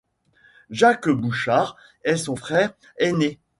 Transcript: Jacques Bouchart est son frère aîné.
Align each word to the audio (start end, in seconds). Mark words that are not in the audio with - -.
Jacques 0.71 1.09
Bouchart 1.09 1.77
est 2.03 2.17
son 2.17 2.35
frère 2.35 2.73
aîné. 2.97 3.39